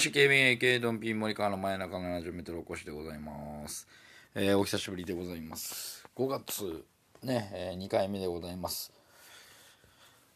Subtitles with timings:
[0.00, 3.86] MCKBAK ドンピン森川の前中の70メートルお越しでございます。
[4.34, 6.08] えーお久しぶりでございます。
[6.16, 6.86] 5月
[7.22, 8.90] ね、え2回目でございます。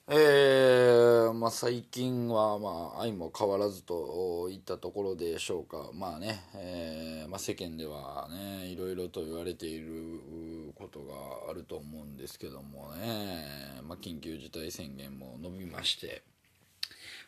[0.06, 5.88] えーまあ最近はまあ愛も変わらずといったところでしょうか。
[5.94, 11.14] まあね、えーまあ世間ではね、いろいろと言われていることが
[11.50, 13.46] あると思うんですけどもね、
[13.88, 16.22] まあ緊急事態宣言も伸びまして、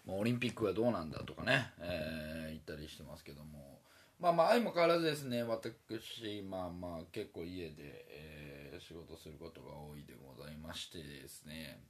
[0.06, 3.80] まあオリンピックはどうなんだとかね、えー言ったりしてますけども。
[4.18, 11.80] まあまあ相も変わらずですね私まあまあ結構家で、えー仕事することが多いでございましてですね。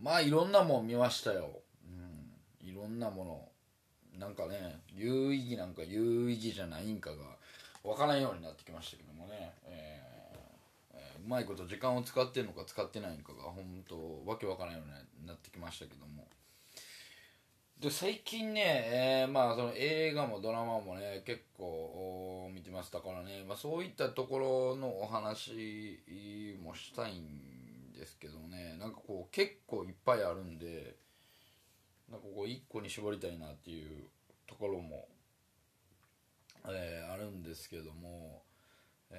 [0.00, 3.48] まあいろんなもん見ましたよ、うん、いろんなもの。
[4.18, 7.16] なんかね有意義なんか有意義じゃないんかが
[7.82, 9.52] 分からんようになってきましたけどもね、
[11.24, 16.26] うまいこと時間を使ってるのか使ってないのかが本当わけわからんようになってきましたけども。
[17.80, 18.62] で最近ね、
[19.22, 25.98] えーまあその映画もドラマもね結構見てましたからね、まあ、そういったところのお話
[26.62, 28.76] もしたいんですけどね。
[28.78, 30.94] なんかこう結構いっぱいあるんで
[32.10, 34.04] なんかこう一個に絞りたいなっていう
[34.46, 35.08] ところも、
[36.66, 38.42] えーあるんですけども、
[39.10, 39.16] え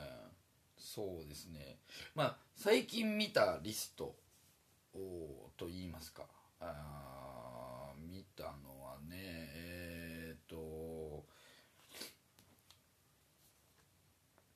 [0.00, 0.03] ー
[0.84, 1.78] そうですね。
[2.14, 4.14] まあ最近見たリスト
[4.94, 6.24] をと言いますか。
[6.60, 11.24] あ見たのはねえー、と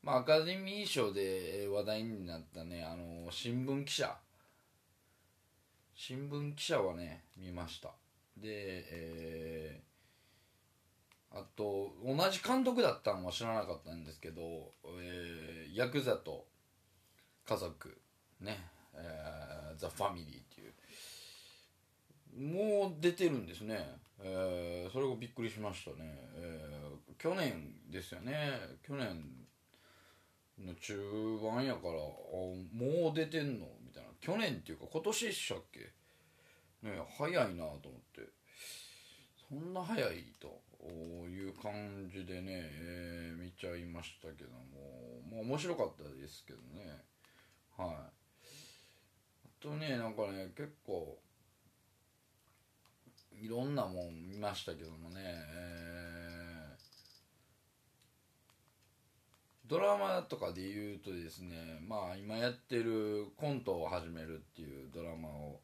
[0.02, 4.14] まあアカデミー賞で話題になったねあの新聞記者。
[5.94, 7.88] 新聞記者はね見ました。
[8.36, 9.47] でえー
[11.30, 16.46] あと同じ監督だったのは知らなかったんですけど、えーヤクザと
[17.46, 18.00] 家族
[18.40, 18.58] ね、
[18.94, 20.72] えーザ・ファミリーっていう。
[22.40, 23.78] もう出てるんですね、
[24.20, 25.96] えーそれがびっくりしましたね、
[26.36, 28.52] えー去年ですよね。
[28.86, 29.06] 去年
[30.64, 30.96] の中
[31.42, 31.96] 盤やからあ
[32.72, 33.66] もう出てんの？
[33.84, 34.08] みたいな。
[34.20, 35.80] 去年っていうか今年でしたっけ？
[36.88, 38.28] ね早いなと思って。
[39.48, 40.60] そんな早いと。
[40.86, 47.02] いう感じでね、えー見ちゃいましたけども、まあ、面白かったですけどね。
[47.76, 47.88] はい。
[47.88, 48.10] あ
[49.60, 51.18] とねなんかね結構
[53.32, 56.18] いろんなもん見ましたけどもね、えー
[59.66, 65.60] ドラマとかで言うとですねまあ今やってるコントを始めるっていうドラマを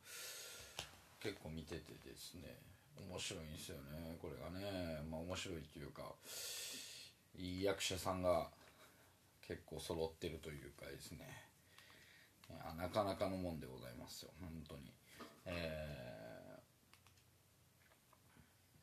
[1.21, 2.74] 結構見ててですね。
[3.01, 4.17] 面白いんですよね。
[4.21, 6.15] これがねまあ面白いっていうか
[7.37, 8.49] いい役者さんが
[9.47, 11.45] 結構揃ってるというかですね。
[12.51, 14.31] いやなかなかのもんでございますよ。
[14.41, 14.93] 本当に。
[15.47, 15.95] えー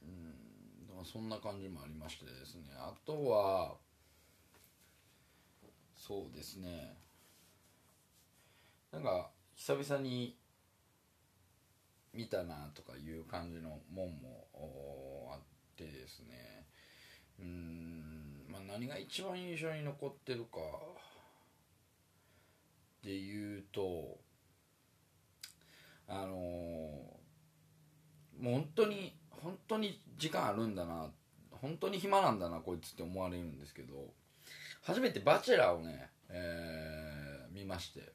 [0.04, 2.64] うんでもそんな感じもありましてですね。
[2.78, 3.76] あとは
[5.96, 6.98] そうですね。
[8.92, 10.36] なんか久々に
[12.14, 14.48] 見たなとかいう感じのもんも
[15.32, 15.40] あっ
[15.76, 16.66] てですね。
[17.40, 20.60] うん、まあ、何が一番印象に残ってるか
[23.04, 24.20] で言うと
[26.08, 27.22] あのー
[28.40, 31.12] もう本当に本当に時間あるんだな
[31.52, 34.14] 本当に暇なんだなこいつって思われるんですけど
[34.82, 38.12] 初めて「バチェラー」をね、えー見まして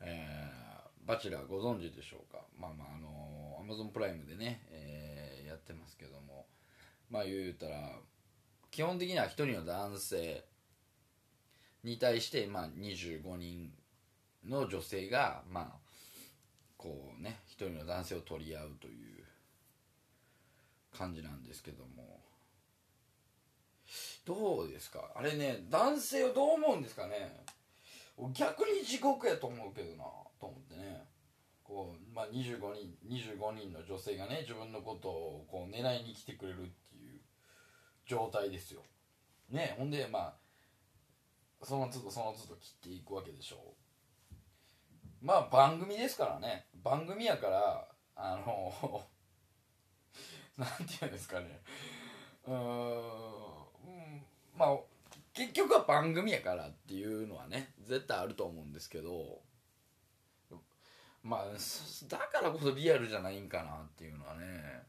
[0.00, 0.37] えー
[1.08, 2.38] バチェラーご存知でしょうか？
[2.60, 6.44] まあまああのアマゾンプライムでね、えーやってますけども。
[7.10, 7.92] まあ言うたら
[8.70, 10.44] 基本的には一人の男性
[11.82, 13.72] に対して、まあ、25人
[14.46, 15.66] の女性がまあ
[16.76, 18.90] こうね一人の男性を取り合うとい
[19.20, 19.24] う
[20.94, 22.20] 感じなんですけども。
[24.26, 25.10] どうですか？
[25.16, 27.40] あれね男性はどう思うんですかね？
[28.32, 30.04] 逆に地獄やと思うけどな
[30.40, 31.06] と思ってね。
[31.62, 37.20] こう、まあ、25人25人の女性がね自分のことをこう狙いに来てくれるっていう
[38.06, 38.82] 状態ですよ。
[39.50, 40.34] ねほんでまあ
[41.62, 43.74] その都度その都度切っていくわけでしょ
[45.22, 45.24] う。
[45.24, 46.66] まあ番組ですからね。
[46.82, 49.04] 番組やからあの
[50.56, 51.60] なんていうんですかね。
[52.46, 54.78] うーんまあ
[55.58, 59.40] 局は番組やからっていうのはね絶対あると思うんですけど
[61.22, 61.44] まあ
[62.08, 64.82] だからこそリアルじゃないんかなっていうのはね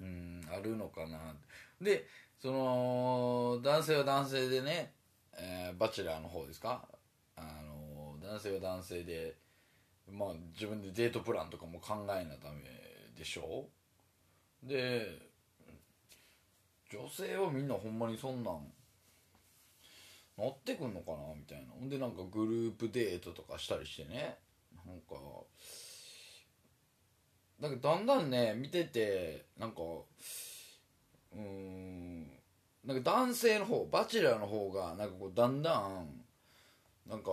[0.00, 1.34] うんあるのかな
[1.80, 2.06] で
[2.40, 4.92] その男性は男性でね、
[5.34, 6.84] えーバチェラーの方ですか？
[7.36, 9.36] あの男性は男性で
[10.10, 12.62] まあ自分でデートプランとかも考えなダメ
[13.16, 13.68] でしょ？
[14.64, 15.06] うで
[16.90, 18.72] 女性はみんなほんまにそんなん
[20.42, 21.18] 乗ってくんのかな？
[21.36, 21.72] みたいな。
[21.78, 24.38] ほんでなんかグループデートとかしたりしてね。
[24.84, 25.14] なんか
[27.60, 32.26] なんかだんだんね見ててなんかうーん
[32.84, 36.24] なんか男性の方バチェラーの方がなんかこうだんだん
[37.08, 37.30] なんか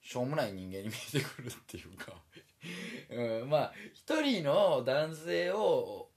[0.00, 2.12] しょうもない人間に見えてくるっていうか。
[3.10, 6.08] うん、まあ一人の男性を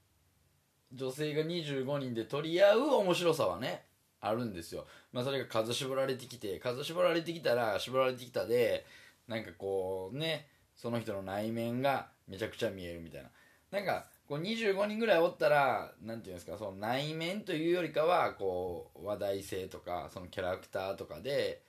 [0.92, 3.86] 女性が25人で取り合う面白さはね
[4.22, 4.86] あるんですよ。
[5.12, 8.86] まあそれが数絞られてきて数絞られてきたら絞られてきたで
[9.28, 10.46] なんかこうね
[10.76, 13.28] その人の内面がめちゃくちゃ見えるみたいな。
[13.72, 21.62] なんかこう25人ぐらいおったらなんていうんですかその内面というよりかはこう話題性とかそのキャラクターとかで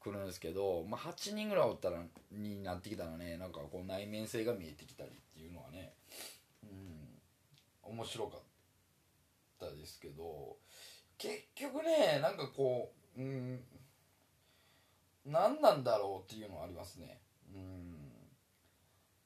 [0.00, 1.98] 来るんですけど、まあ、8人ぐらいおったら
[2.30, 5.94] になってきたらねなんかこう内面性が見えてきたりっていうのはね
[6.62, 8.40] うん面白かっ
[9.58, 10.56] たですけど
[11.18, 13.60] 結局ねなんかこううん
[15.24, 17.18] 何なんだろうっていうのはありますね。
[17.52, 17.96] うん。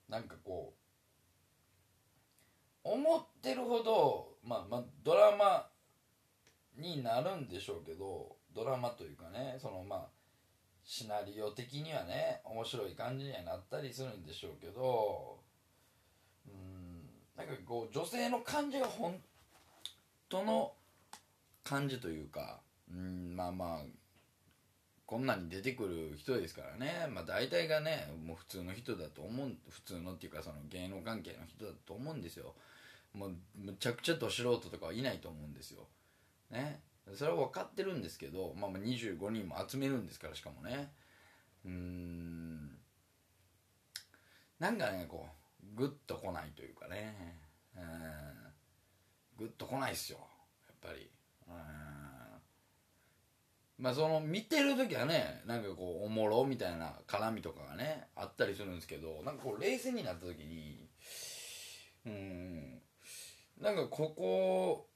[0.09, 0.73] なんかこ
[2.85, 5.69] う思ってるほどまあまあドラマ
[6.77, 10.09] になるんでしょうけどドラマというかねそのまあ
[10.83, 15.39] シナリオ的にはね面白い感じにはなったりするんでしょうけど
[16.49, 17.03] うん
[17.37, 19.15] なんかこう女性の感じが本
[20.29, 20.73] 当の
[21.65, 22.61] 感じというか
[22.91, 23.85] うんまあまあ
[25.11, 27.09] こんなに出てくる人ですからね。
[27.13, 32.55] まあ大体がねもう普通の人だと思う普通のっていうかその芸能関係の人だと思うんですよ。
[33.13, 35.89] もうむちゃくちゃど素人とかはいないと思うんですよ。
[36.53, 36.81] ね。
[37.17, 40.93] それは分かってるんですけど、まあ、まあ25人も集めるんですからしかもね。
[41.65, 42.79] うん。
[44.61, 45.27] なんかねこ
[45.75, 47.37] うグッと来ないというかね。
[47.77, 47.83] うん。
[49.39, 50.19] グッと来ないっすよ
[50.69, 51.11] やっぱり。
[53.81, 60.87] まあその見てる時はねなんかこうおもろみたいな絡みとかがねあったりするんですけどなんかこう冷静になった時に
[62.07, 62.79] うん
[63.61, 64.87] なんかここ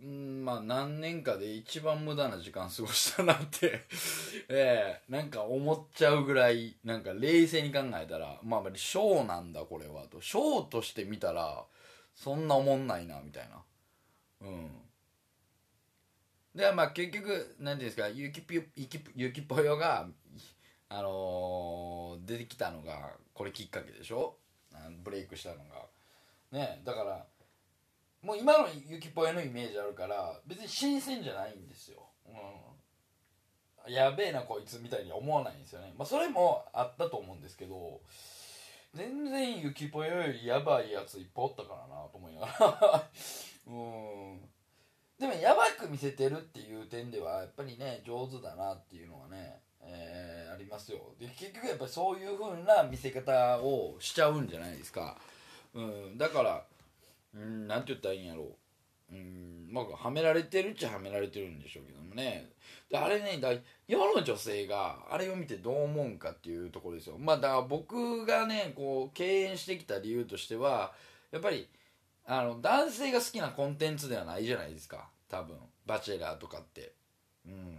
[0.00, 3.84] うんまあ何年かで一番無駄な時間過ごしたなって
[4.48, 10.20] えなんか思っちゃうぐらいなんか冷静に考えたらまあまあショーなんだこれはと。
[10.20, 11.64] ショーとして見たら
[12.14, 13.62] そんなおもんないなみたいな。
[14.40, 14.70] うん。
[16.54, 20.08] でまあ結局何ていうんですかゆきぴゆきゆきぽよが
[20.88, 24.36] あのー出てきたのがこれきっかけでしょ？
[25.04, 25.86] ブレイクしたのが。
[26.50, 27.26] ねだから
[28.22, 32.08] もう今のゆきぽよのイメージあるから別に新鮮じゃないんですよ、
[33.86, 35.92] うん、やべえなこいつみたいに思わないんですよね。
[35.96, 38.00] まあそれもあったと思うんですけど
[38.98, 43.08] 全然ゆきぽよよりやばいやついっぱいおったからなと思いながら。
[43.68, 44.50] うん。
[45.20, 51.14] でもやばく見せてるっていう点ではやっぱりね上手だなっていうのはね、えーありますよ。
[51.20, 55.16] で結局やっぱりそういう風な見せ方をしちゃうんじゃないですか、
[55.72, 56.64] うん、だから
[57.34, 58.56] うんなんて言ったらいいんやろう。
[59.10, 62.50] うんまあはめられてるっちゃはめられてるんでしょうけどもね。
[62.90, 63.50] であれねだ
[63.86, 67.16] 世の女性があれを見てどう思うんかっていうところですよ。
[67.18, 70.92] まあだから僕がねこう敬遠してきた理由としては
[71.30, 71.68] やっぱり
[72.26, 75.08] あの男性が好きなコンテンツではないじゃないですか。
[75.28, 75.56] 多分。
[75.86, 76.92] バチェラーとかって。
[77.46, 77.78] うん。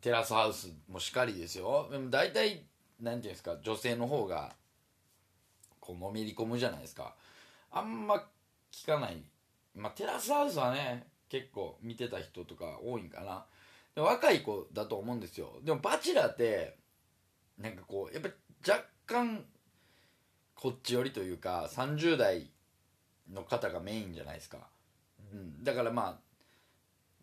[0.00, 1.88] テラスハウスもしかりですよ。
[1.90, 2.62] でも大体
[3.00, 4.54] なんていうんですか女性の方が
[5.80, 7.14] こうのめり込むじゃないですか。
[7.72, 8.24] あんま
[8.72, 9.22] 聞かない
[9.80, 13.44] まあテラスハウスはね結構見てた人とか多いんかな。
[13.94, 15.52] で若い子だと思うんですよ。
[15.64, 16.76] でもバチェラーって
[17.58, 18.34] なんかこうやっぱり
[18.68, 19.44] 若干
[20.54, 22.50] こっち寄りというか30代
[23.32, 24.58] の方がメインじゃないですか、
[25.32, 26.30] うん、だからまあ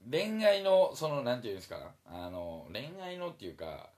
[0.10, 3.90] 恋愛のそのなんていうんですかあの恋愛のっていうか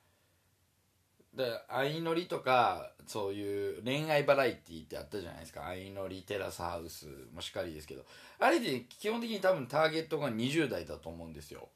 [1.33, 5.61] で相乗りとかそういう恋愛バラエティーってあったじゃないですか。
[5.61, 8.03] 相乗りテラスハウスもしっかりですけど。
[8.39, 11.69] あれで基本的に多分ターゲットが20代だと思うんですよ。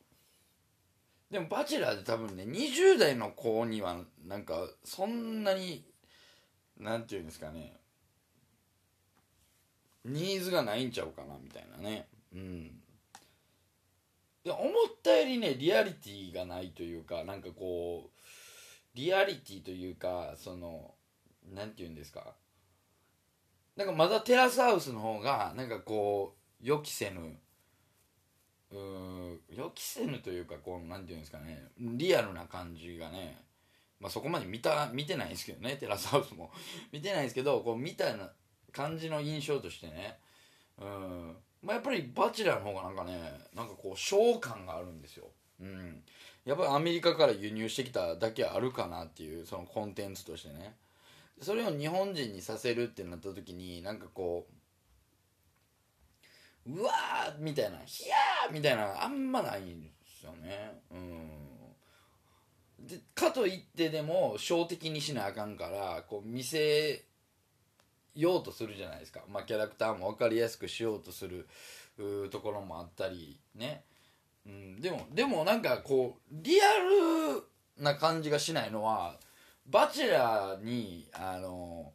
[1.29, 5.83] でもバチェラーで多分ね20代の子にはなんかそんなに
[6.79, 7.77] なんていうんですかね。
[10.05, 12.07] ニーズがないんちゃうかなみたいなね。
[12.33, 12.79] うん。
[14.43, 18.12] で思ったよりねリアリティがないというかなんかこう
[18.95, 20.93] リアリティというかその
[21.53, 22.35] なんていうんですか？
[23.75, 27.37] なんかまだテラスハウスの方がなんかこう予期せぬ
[28.71, 31.63] うー予期せぬというかこうなんていうんですかね？
[31.79, 33.43] リアルな感じがね
[33.99, 36.51] まあそこまで見た見てないですけどねテラスハウスも。
[36.91, 38.31] 見てないですけどこう見たな
[38.71, 40.19] 感じの印象としてね
[40.77, 41.37] うん。
[41.61, 45.27] まあやっぱりバチェラーの方がなんかねなんかこうショー感があるんですよ。
[45.63, 46.03] うん。
[46.45, 50.75] やっぱりアメリカから輸入してきただけあるかなっていうそのコンテンツとしてね。
[51.41, 54.45] それを日本人にさせるってなった時になんかこ
[56.67, 60.81] ううわーみたいなヒヤーみたいなあんまないんですよね。
[60.91, 62.87] うん。
[62.87, 67.03] でかといってでも小的にしなあかんからこう見せ
[68.15, 71.47] ようとするじゃないですか、まあ、キャラクターも分かりやすくしようとする
[72.29, 73.83] ところもあったりね、
[74.45, 77.43] うん、でもでもなんかこうリアル
[77.83, 79.17] な感じがしないのは
[79.65, 81.91] バチェラーにあの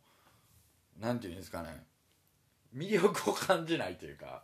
[0.99, 1.85] なんていうんですかね。
[2.75, 4.43] 魅力を感じないというか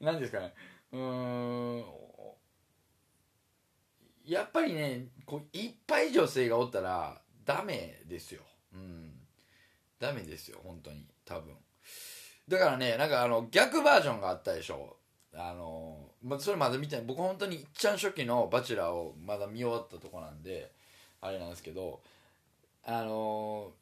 [0.00, 0.54] なんですかね。
[0.92, 1.84] うん
[4.26, 8.42] やっぱりねこういっぱい女性がおったらダメですよ。
[8.74, 9.12] うん。
[9.98, 11.06] ダメですよ本当に。
[11.24, 11.54] 多分。
[12.46, 14.97] だからねなんかあの逆バージョンがあったでしょ。
[15.34, 17.04] あの、まあ、それまだ見てない。
[17.04, 20.72] 僕本当にいっちゃん初期の「バチェラー」をまだ見終わったとこなんで
[21.20, 22.00] あれなんですけど
[22.84, 23.72] あの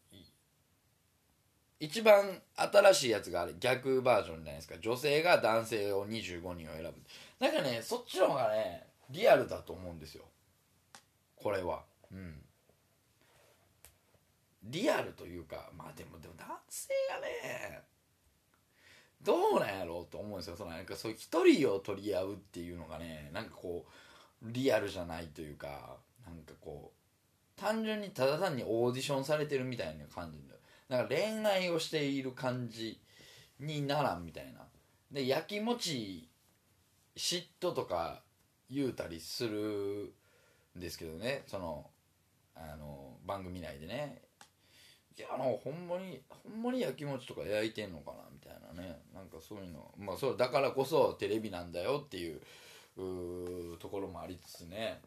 [1.78, 4.78] 一番新しいやつがあれ逆バージョンじゃないですか。
[4.78, 6.94] 女性が男性を25人を選ぶ。
[7.38, 10.24] なんかねそっちの方がねリアルだと思うんですよ。
[11.36, 11.84] これは。
[12.10, 12.42] うん。
[14.64, 17.82] リアルというかまあでもでも男性がね
[19.22, 20.56] どうなんやろうと思うんですよ。
[20.56, 23.86] そのなんかそういう一人を取り合うっていうのがねなんかこ
[24.42, 25.96] うリアルじゃないというか
[26.26, 30.54] なんかこう単純にただ単にオーディションされてるみたいな感じで
[30.88, 33.00] なんか恋愛をしている感じ
[33.58, 34.60] にならんみたいな。
[35.10, 36.28] でやきもち
[37.16, 38.22] 嫉妬とか
[38.70, 40.12] 言うたりする
[40.76, 41.44] んですけどね。
[41.46, 41.90] その
[42.54, 44.25] あの番組内でね。
[45.18, 49.00] いやあのほんまにほんまにやきもちとか焼いてんのかなみたいなね。
[49.14, 49.90] なんかそういうの。
[49.98, 52.40] まあそうだからこそテレビなんだよっていう
[53.78, 55.00] ところもありつつね。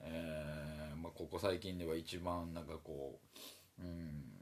[0.00, 3.18] えーまあ、ここ最近では一番なんかこ
[3.78, 4.34] ううん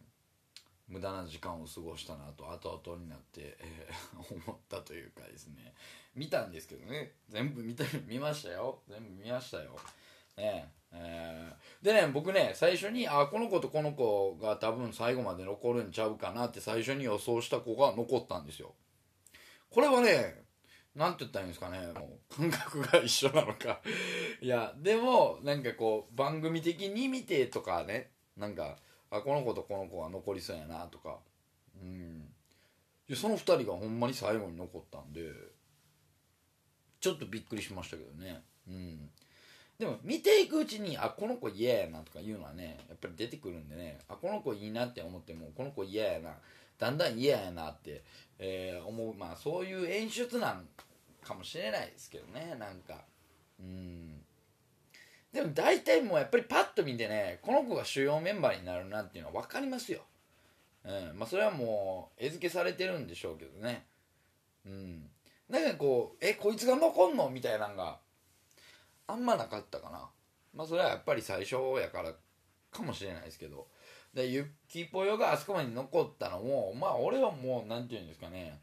[0.88, 5.72] 無駄な時間を過ごしたなと後々になって、えー 思ったというかですね。
[6.14, 7.12] 見たんですけどね。
[7.28, 8.82] 全部見た見ましたよ。
[8.88, 9.76] 全部見ましたよ。
[10.36, 10.81] ねえ。
[10.94, 11.84] ー。
[11.84, 18.74] でね僕ね最初にあこの子とこの子が多分最後まで残るんちゃうかなって最初に予想した子が残ったんですよ。
[19.70, 20.42] これはね
[20.94, 23.80] なんて言ったらいいんですかねもう感覚が一緒なのか。
[24.40, 28.78] いやでもなんかこう番組的に見てとかねなんか
[29.10, 31.18] あこの子とこの子が残りそうやなとか。
[31.80, 32.32] うん。
[33.08, 35.32] いやその2人がほんまに最後に残ったんで
[37.00, 38.44] ちょっとびっくりしましたけどね。
[38.68, 39.10] うん。
[39.82, 46.30] でも見ていくうちにあこの子嫌やなとかいうのはねやっぱり出てくるんでねあこの子いいなって思ってもこの子嫌やな
[46.78, 48.04] だんだん嫌やなって、
[48.38, 50.68] えー思うまあそういう演出なん
[51.24, 53.02] かもしれないですけどねなんか。
[53.58, 54.20] うん。
[55.32, 60.02] でも大体もうやっぱりパッと見てねこの子が主要メンバーになるなっていうのは分かりますよ、
[60.84, 61.18] うん。
[61.18, 63.84] まあ、それはもう餌付けされてるんでしょうけどね。
[64.64, 65.10] うん。
[65.48, 67.98] なんかこうえこいつが残んのみたいなのが
[69.06, 70.08] あんまなかったかな。
[70.54, 72.12] まあそれはやっぱり最初やから
[72.70, 73.68] かもしれないですけど。
[74.14, 78.60] でゆっきぽよがあそこまで残ったのもまあ俺はもうなんていうんですかね。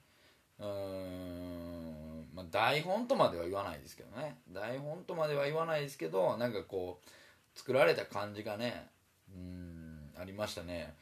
[0.59, 4.37] うーん、まあ、台本とまでは言わないですけどね。
[4.51, 7.09] 台本とまでは言わないですけどなんかこう
[7.57, 8.89] 作られた感じがね
[9.35, 10.93] うんありましたね。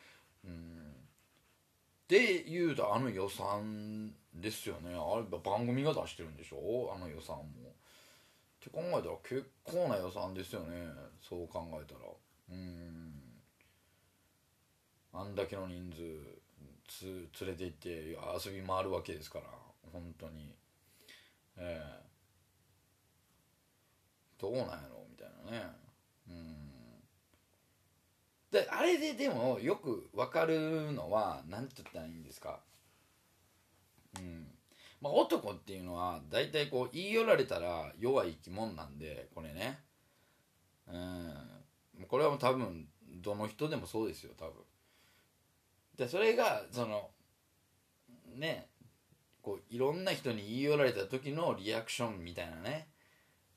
[0.45, 0.93] うん。
[2.07, 4.95] で言うとあの予算ですよね。
[4.95, 6.93] あれ番組が出してるんでしょ？
[6.95, 7.43] あの予算も。
[8.67, 10.67] って考えたら結構な予算ですよね
[11.21, 12.01] そう考えたら。
[12.49, 13.13] うん。
[15.13, 16.47] あんだけの人数
[16.87, 19.45] つ連れて行って遊び回るわけですから
[19.91, 20.55] 本当に。
[21.57, 22.07] ええ。
[24.39, 25.65] どうなんやろみたいなね。
[26.29, 26.67] うん。
[28.51, 32.59] であれででもよく分かるのは何て言ったらいいんですか。
[34.17, 34.56] うん。
[35.01, 39.79] まあ、男っていうのは大体こう言い寄られたら弱い生き物なんでこれね。
[40.87, 41.33] うん。
[42.07, 42.87] これはもう多分
[43.21, 44.53] どの人でもそうですよ多分。
[45.97, 47.09] でそれがその
[48.35, 48.69] ね
[49.41, 52.87] こういろんな人に言い寄られた時のリアクションみたいなね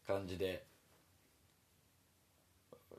[0.07, 0.65] 感じで。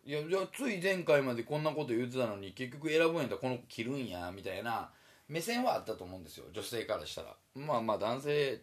[0.04, 4.90] いやいやつい前回までこんなこと言ってたのに結局選ぶんやったらこの子着るんやみたいな
[5.32, 7.38] 目線はあったと思うんですよ女性からしたら。
[7.56, 8.60] まあまあ男性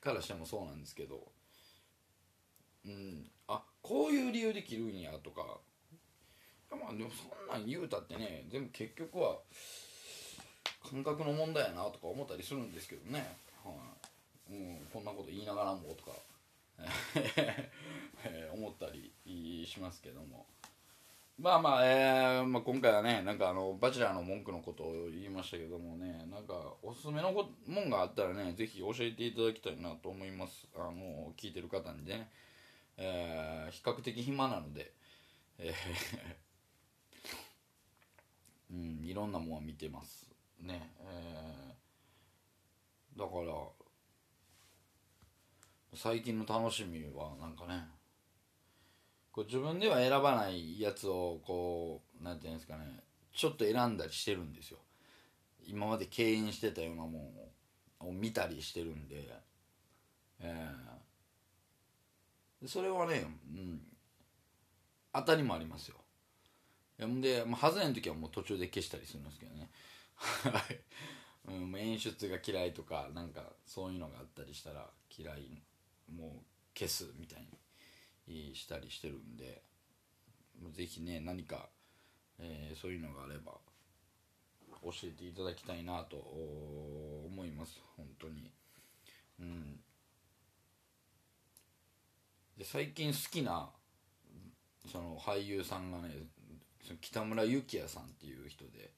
[0.00, 1.20] からしてもそうなんですけど。
[2.84, 3.30] うん。
[3.46, 5.60] あこういう理由で着るんやとか。
[6.70, 9.38] まあでもそんなん言うたってね全部結局は
[10.90, 13.70] 感覚の問題やなとか思ったりするんですけどね、は
[14.50, 14.52] い。
[14.52, 16.10] うん、こんなこと言いながらもとか。
[18.52, 19.12] 思ったり
[19.66, 20.44] しますけども。
[21.38, 30.66] まあまあ,、えーまあ今回はねなんかあのバチェラーの文句のことを言いましたけどもねなんかおすすめのこもんがあったらねぜひ教えていただきたいなと思います。
[30.76, 32.28] あの聞いてる方にね、
[32.96, 34.92] えー比較的暇なので、
[35.58, 35.74] えー
[38.74, 40.28] うん、いろんなもんは見てます
[40.60, 40.92] ね。
[41.00, 43.52] えーだから
[45.94, 47.88] 最近の楽しみはなんかね
[49.38, 54.78] こう自分では選ばないやつをこうなんていうんですかねちょっと選んだりしてるんですよ。
[55.64, 57.08] 今まで敬遠してたようなも
[58.00, 59.28] んを見たりしてるんで。
[60.40, 63.80] えーそれはね、うん、
[65.12, 65.94] 当たりもありますよ。
[66.98, 69.70] で、まあ、外れの時はもう途中で消したりするんですけどね、
[71.46, 75.62] うん、演出が嫌いとかなんかそういうのがあったりしたら嫌い
[76.12, 77.46] もう消すみたいに
[78.54, 79.62] したりしてるんで
[80.62, 81.68] もうぜひね何か、
[82.38, 83.52] えーそういうのがあれば
[84.82, 87.80] 教えていただきたいなと思います。
[87.96, 88.50] 本当に。
[89.40, 89.80] うん。
[92.56, 93.70] で最近好きな
[94.90, 96.10] その俳優さんがね
[96.84, 98.90] その北村幸也さんっていう人で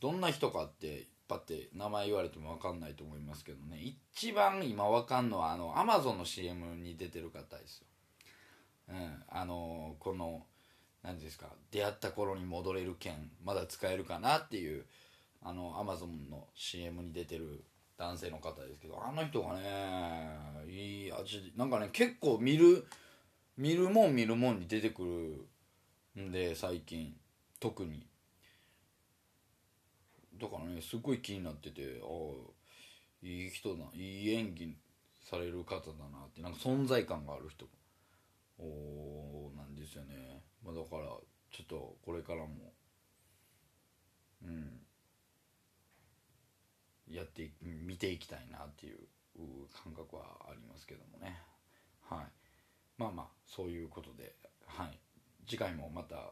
[0.00, 7.86] どんな人かってパッて名前言われても分かんないと思いますけどね一番今分かんのはあのアマゾンの CM に出てる方ですよ、
[8.90, 10.44] うん、あのこの
[11.02, 14.84] 何ですか出会った頃に戻れる券まだ使えるかなっていう
[15.42, 17.64] あのアマゾンの CM に出てる
[17.96, 22.86] 男性の方ですけどあの人がねいい味なんかね結構見る
[23.56, 25.46] 見るもん見るもんに出てく
[26.16, 27.14] るんで最近。
[27.60, 28.06] 特に。
[30.40, 34.74] だからねすごい気になっててああいい人だいい演技
[35.28, 37.66] される方だなってなんか存在感がある人。
[38.60, 41.04] おなんですよね、まあ、だから
[41.50, 42.72] ちょっとこれからも
[44.42, 44.80] うん。
[47.10, 48.98] やって見ていきたいなっていう
[49.82, 51.40] 感覚はありますけどもね。
[52.08, 52.26] はい。
[52.96, 54.34] まあまあそういうことで
[54.66, 54.98] はい。
[55.46, 56.30] 次回もまた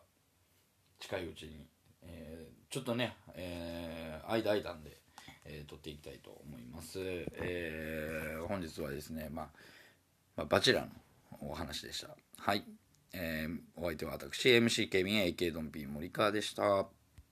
[1.01, 1.67] 近いうちに、
[2.03, 5.01] えーちょっとね、えー間間で、
[5.47, 9.49] えー撮っていきたいと思います、えー本日はですね、まあ、
[10.37, 10.91] まあバチェラーの
[11.41, 12.17] お話でした。
[12.39, 12.65] はい、
[13.13, 16.89] えーお相手は私 MC ケビン AK ドンピー森川でした。